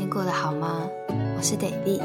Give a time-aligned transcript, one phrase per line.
[0.00, 0.88] 近过得好吗？
[1.36, 2.00] 我是 David。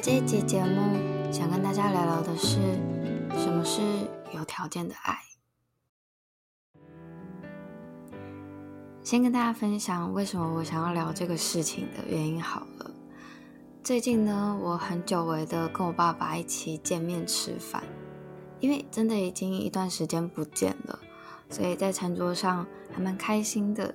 [0.00, 0.96] 这一集节目
[1.32, 2.60] 想跟大家聊聊的是，
[3.36, 3.82] 什么是
[4.32, 5.18] 有条件的爱。
[9.02, 12.88] 先跟大家分享为什么我想要聊这个事情的原因好了。
[13.82, 17.82] 最近呢，我很久违的跟我爸爸一起见面吃饭，
[18.60, 20.96] 因为真的已经一段时间不见了，
[21.50, 23.92] 所以在餐桌上还蛮开心的。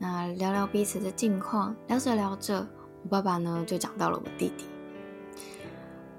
[0.00, 2.64] 那聊聊彼此的近况，聊着聊着，
[3.02, 4.64] 我爸爸呢就讲到了我弟弟。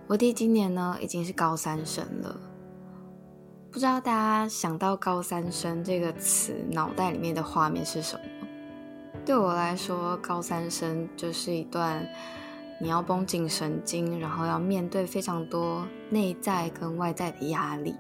[0.06, 2.36] 我弟今年呢已经是高三生了，
[3.72, 8.48] 不知道大家想到高三生这个词，脑袋里面的画面是什么？
[9.26, 12.06] 对我来说，高三生就是一段
[12.82, 17.96] 你要绷紧神经，然后要面对非常多内在跟外在的压力。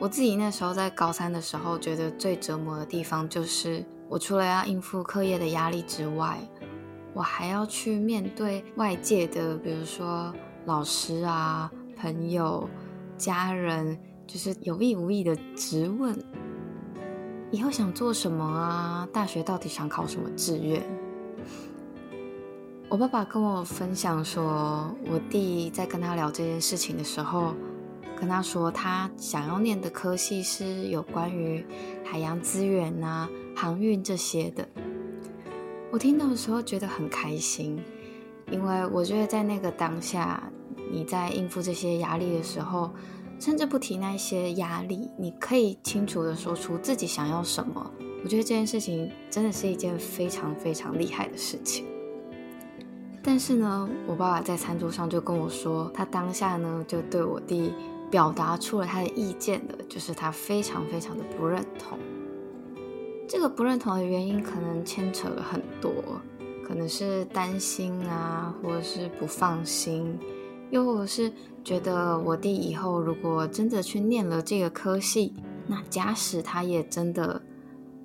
[0.00, 3.84] 我自己那时候在高三的时候，觉得最折磨的地方就是。
[4.08, 6.38] 我除了要应付课业的压力之外，
[7.12, 10.32] 我还要去面对外界的，比如说
[10.66, 12.68] 老师啊、朋友、
[13.16, 16.16] 家人，就是有意无意的质问：
[17.50, 19.08] 以后想做什么啊？
[19.12, 20.82] 大学到底想考什么志愿？
[22.88, 27.54] 我爸爸跟我分享说，我弟在跟他聊这件事情的时候，
[28.16, 31.64] 跟他说他想要念的科系是有关于
[32.04, 33.28] 海洋资源啊。
[33.56, 34.68] 航运这些的，
[35.92, 37.80] 我听到的时候觉得很开心，
[38.50, 40.42] 因为我觉得在那个当下，
[40.90, 42.92] 你在应付这些压力的时候，
[43.38, 47.88] 甚至不提那些压力，你可以清楚的说出自己想要什么。
[48.24, 51.86] 我觉得这件事情真的是一件非常非常厉害的事情。
[53.22, 57.72] 但是呢，我爸爸在餐桌上就跟我说，他当下呢就对我弟
[58.14, 61.98] 表达出了他的意见的，就是他非常非常的不认同。
[63.26, 65.92] 这个不认同的原因可能牵扯了很多，
[66.64, 70.16] 可能是担心啊，或者是不放心，
[70.70, 71.32] 又或者是
[71.64, 75.34] 觉得我弟以后如果真的去念了这个科系，
[75.66, 77.42] 那假使他也真的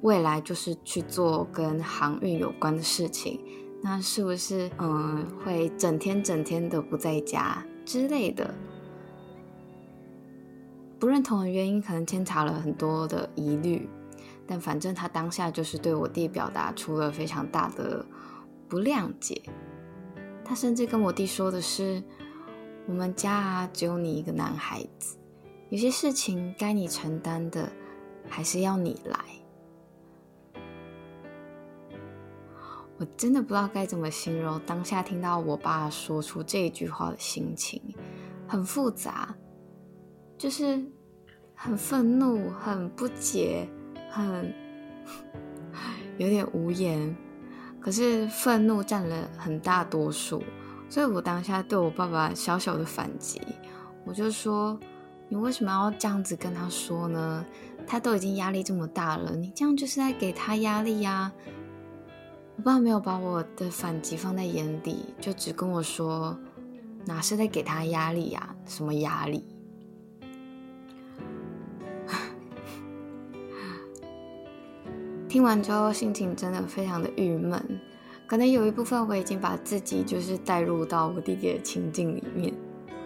[0.01, 3.39] 未来就是去做跟航运有关的事情，
[3.83, 8.51] 那是不是嗯会整天整天的不在家之类的？
[10.99, 13.89] 不认同的原因可能牵扯了很多的疑虑。
[14.45, 18.03] 但反正他当下就是对我弟表达出了非常大的
[18.67, 19.41] 不谅解，
[20.43, 22.03] 他甚至跟我弟说的是
[22.89, 25.17] ：“我们家啊，只有你一个男孩子，
[25.69, 27.71] 有些事情该你承担的，
[28.27, 29.19] 还是要你来。”
[32.97, 37.79] 我真的不知道该怎么形容当下听到我爸说出这句话的心情，
[38.47, 39.35] 很复杂，
[40.39, 40.83] 就是
[41.53, 43.69] 很愤怒、很不解。
[44.11, 44.51] 很
[46.17, 47.15] 有点无言，
[47.79, 50.41] 可是愤怒占了很大多数，
[50.89, 53.39] 所以我当下对我爸爸小小的反击，
[54.03, 54.79] 我就说
[55.29, 57.45] ：“你为什么要这样子跟他说呢？
[57.85, 61.31] 他都已经压力这么大了，你这样就是在给他压力呀。”
[62.57, 66.35] 我爸没有把我的反击放在眼里，就只跟我说
[67.05, 68.55] ：“哪是在给他压力呀？
[68.65, 69.45] 什么压力？”
[75.29, 77.79] 听完之后，心情真的非常的郁闷。
[78.25, 82.51] 可能有一部分我已经把自己就是带入到我弟弟的情境里面。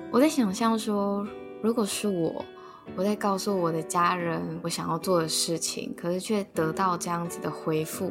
[0.10, 1.28] 我在想象说，
[1.62, 2.46] 如果是我，
[2.96, 8.10] 我在告诉我的家人我想要做的事情，可是却得到这样子的回复，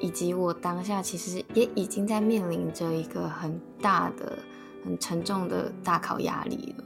[0.00, 4.36] 以及我当下其实也已经在面临着一个很大的、
[4.84, 6.84] 很沉重的大考压力了。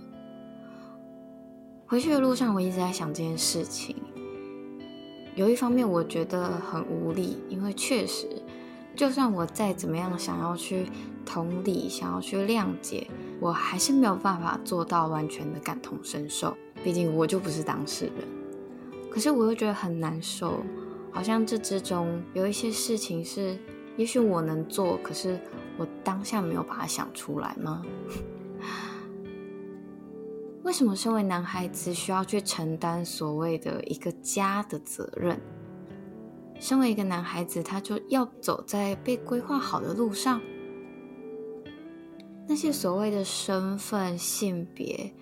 [1.87, 3.97] 回去的路上，我一直在想这件事情。
[5.41, 8.29] 有一方面，我觉得很无力，因为确实，
[8.95, 10.85] 就算我再怎么样想要去
[11.25, 13.07] 同理、想要去谅解，
[13.41, 16.55] 我还是没有办法做到完全的感同身受。
[16.85, 18.29] 毕竟我就不是当事人。
[19.11, 20.63] 可是我又觉得很难受，
[21.11, 23.57] 好像这之中有一些事情是，
[23.97, 25.41] 也许我能做，可是
[25.79, 27.83] 我当下没有把它想出来吗？
[30.63, 35.41] 为什么身为男孩子需要去承担所谓的一个家的责任？
[36.61, 40.41] 身为一个男孩子，他就要走在被规划好的路上。
[42.47, 45.15] 那些所谓的身份、性别，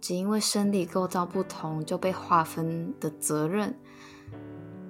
[0.00, 3.76] 只因为生理构造不同就被划分的责任，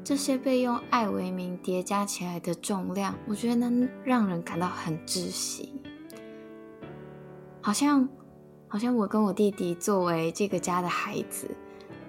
[0.05, 5.81] 这些被用爱为名叠加起来的重量，我觉得能让人感到很窒息，
[7.63, 8.07] 好像。
[8.75, 11.49] 好像我跟我弟弟作为这个家的孩子，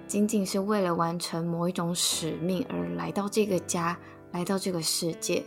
[0.08, 3.96] 仅仅是为了完成某一种使命而来到这个家，
[4.32, 5.44] 来到这个世界。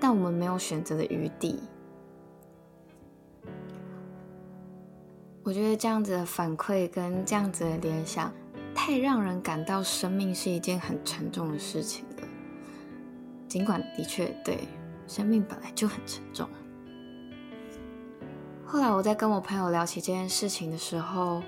[0.00, 1.60] 但我们没有选择的余地。
[5.44, 8.34] 我觉得这样子的反馈跟这样子的联想，
[8.74, 12.26] 太让人感到生命是一件很沉重的事情了。
[13.46, 14.58] 尽管的确对，
[15.06, 16.50] 生命本来就很沉重。
[18.70, 21.42] 后来我在跟我朋友聊起这件事情的时候，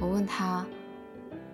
[0.00, 0.64] 我问他，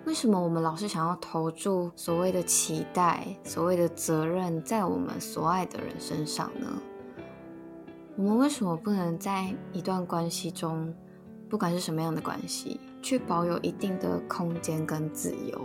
[0.05, 6.69] 为什么我们老是想要投注所谓的期待、所谓的责任在我们所爱的人身上呢？
[8.15, 10.95] 我们为什么不能在一段关系中，
[11.49, 15.61] 不管是什么样的关系，去保有一定的空间跟自由？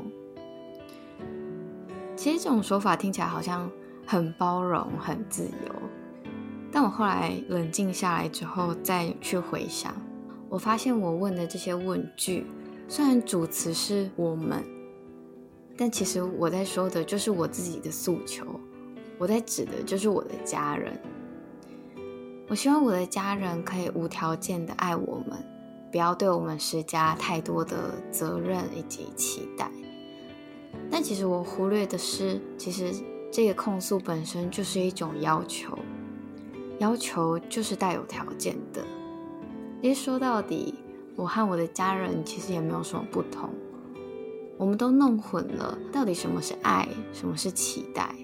[2.16, 3.70] 其实这种说法听起来好像
[4.08, 5.76] 很包容、很自由。
[6.76, 9.94] 但我后来冷静下来之后，再去回想，
[10.50, 12.48] 我发现我问的这些问句，
[12.88, 14.64] 虽然主词是我们，
[15.78, 18.44] 但其实我在说的就是我自己的诉求，
[19.20, 21.00] 我在指的就是我的家人。
[22.50, 25.38] 我希望我的家人可以无条件的爱我们，
[25.92, 29.70] 不要对我们施加太多的责任以及期待。
[30.90, 32.92] 但其实我忽略的是，其实
[33.32, 35.78] 这个控诉本身就是一种要求。
[36.80, 38.84] 要求就是带有条件的。
[39.82, 40.76] 其实说到底，
[41.16, 43.50] 我和我的家人其实也没有什么不同。
[44.58, 48.16] 我们都弄混了，到底什么是爱，什么是期待。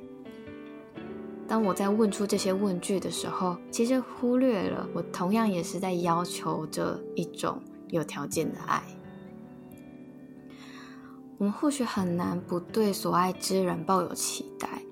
[1.48, 7.60] 当我在问出这些问句的时候，其实忽略了我同样也是在要求着一种
[7.90, 8.84] 有条件的爱。
[11.40, 14.84] 我们或许很难不对所爱之人抱有期待，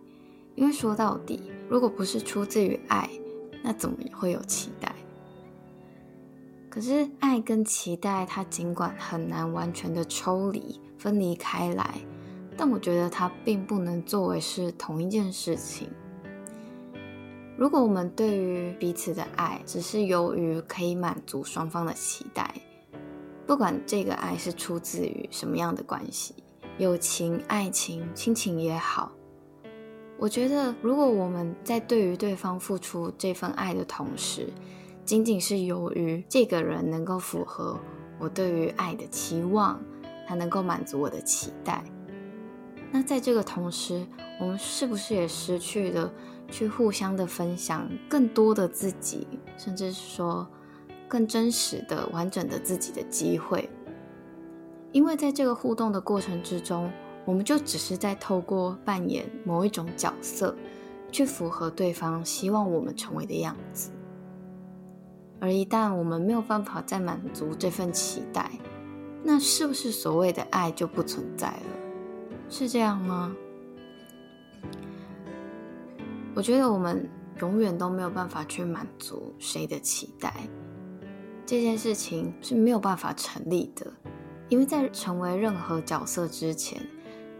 [0.56, 3.08] 因为说到底，如果不是出自于爱，
[3.64, 4.94] 那怎么会有期待？
[6.70, 12.00] 可是爱跟期待，它尽管很难完全的抽离、分离开来，
[12.56, 15.90] 但我觉得它并不能作为是同一件事情。
[17.58, 22.54] 如果我们对于彼此的爱只是由于可以满足双方的期待，
[23.48, 26.36] 不管这个爱是出自于什么样的关系，
[26.78, 29.12] 友情、爱情、亲情也好。
[30.20, 34.48] 我觉得，如果我们在对于对方付出这份爱的同时，
[35.06, 37.80] 仅仅是由于这个人能够符合
[38.18, 39.80] 我对于爱的期望，
[40.28, 41.84] 他能够满足我的期待，
[42.92, 44.08] 那在这个同时，
[44.40, 46.12] 我们是不是也失去了
[46.50, 50.48] 去互相的分享更多的自己，甚至是说
[51.08, 53.70] 更真实的、完整的自己的机会？
[54.92, 56.92] 因为在这个互动的过程之中。
[57.28, 60.56] 我们就只是在透过扮演某一种角色，
[61.12, 63.92] 去符合对方希望我们成为的样子。
[65.42, 68.50] 而一旦我们没有办法再满足这份期待，
[69.26, 72.50] 那是不是所谓的爱就不存在了？
[72.50, 73.36] 是这样吗？
[76.34, 77.10] 我觉得我们
[77.42, 80.34] 永远都没有办法去满足谁的期待，
[81.46, 83.86] 这件事情是没有办法成立的，
[84.48, 86.82] 因为在成为任何角色之前。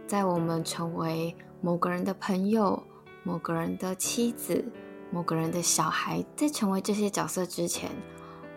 [0.08, 2.82] 在我们成为某个人的朋友、
[3.24, 4.64] 某个人的妻子、
[5.10, 7.90] 某个人的小孩，在成为这些角色之前，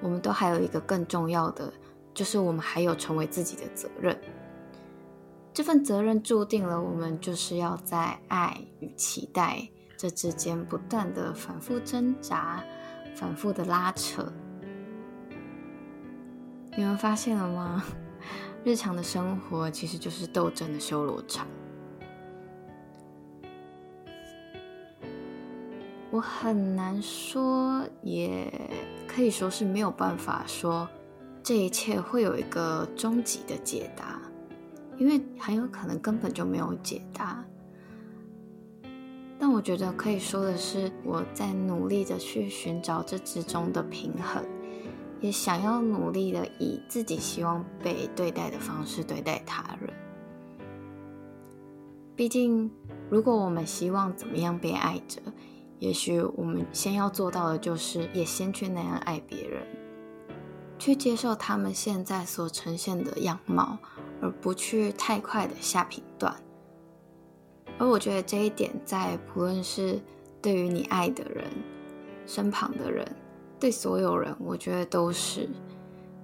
[0.01, 1.73] 我们都还有一个更重要的，
[2.13, 4.17] 就是我们还有成为自己的责任。
[5.53, 12.63] 这份责任注定了我们就是要在爱与期待这之间不断的反复挣扎、
[13.13, 14.31] 反复的拉扯。
[16.77, 17.83] 你们发现了吗？
[18.63, 21.47] 日常的生活其实就是斗争的修罗场。
[26.11, 28.51] 我很难说，也
[29.07, 30.87] 可以说是没有办法说
[31.41, 34.21] 这一切会有一个终极的解答，
[34.97, 37.43] 因为很有可能根本就没有解答。
[39.39, 44.43] 但我觉得可以说的是，我在努力的去寻找这之中的平衡。
[45.21, 49.93] 也想要努力的以自己希望被对待的方式对待他人。
[52.15, 52.69] 毕竟，
[53.09, 55.21] 如果我们希望怎么样被爱着，
[55.79, 59.65] 也许我们先要做到的就是也先去那样爱别人，
[60.77, 63.77] 去接受他们现在所呈现的样貌，
[64.21, 66.35] 而不去太快的下评断。
[67.79, 69.99] 而我觉得这一点，在不论是
[70.41, 71.45] 对于你爱的人、
[72.27, 73.07] 身旁的人。
[73.61, 75.47] 对所有人，我觉得都是，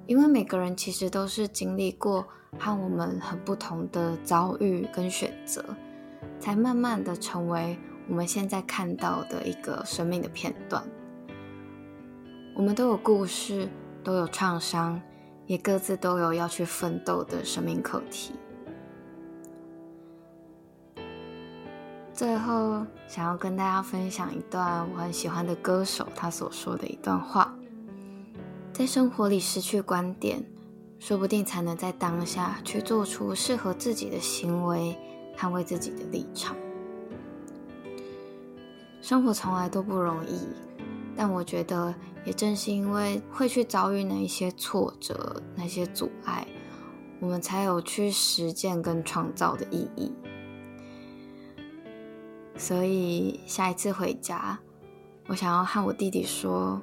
[0.08, 2.26] 因为每个人其实都是经历过
[2.58, 5.64] 和我们很不同的遭遇跟选择，
[6.40, 7.78] 才慢慢的成为
[8.10, 10.84] 我们现在看到的一个生命的片段。
[12.56, 13.70] 我们都有故事，
[14.04, 15.00] 都有创伤，
[15.46, 18.34] 也各自都有要去奋斗的生命课题。
[22.18, 27.56] 最后，想要跟大家分享一段我很喜欢的歌手他所说的一段话：
[28.74, 30.44] 在生活里失去观点，
[30.98, 34.98] 说不定才能在当下去做出适合自己的行为，
[35.38, 36.56] 捍卫自己的立场。
[39.00, 40.40] 生活从来都不容易，
[41.16, 41.94] 但我觉得
[42.26, 46.48] 也正是因为会去遭遇那一些挫折、那些阻碍，
[47.20, 50.12] 我们才有去实践跟创造的意义。
[52.58, 54.58] 所以下一次回家，
[55.28, 56.82] 我想要和我弟弟说，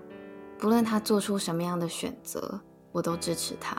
[0.56, 2.60] 不论他做出什么样的选择，
[2.92, 3.76] 我都支持他。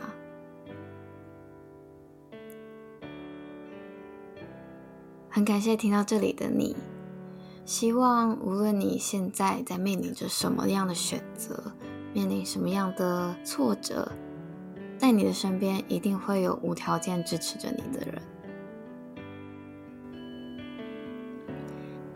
[5.30, 6.76] 很感谢听到这里的你。
[7.66, 11.72] 希望无论你现在在面临着什么样的选择，
[12.14, 14.12] 面临什么样的挫折，
[15.00, 18.22] 在你的身边一定会有无条件支持着你的人。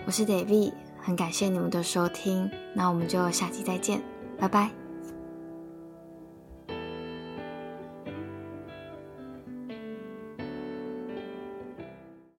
[0.10, 4.02] 我是 David，很感谢你们的收听，那我们就下期再见，
[4.40, 4.72] 拜拜。